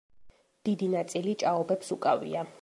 [0.69, 2.47] დიდი ნაწილი ჭაობებს უკავია.